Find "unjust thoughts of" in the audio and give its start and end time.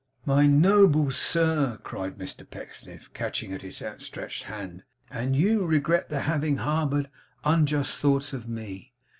7.45-8.49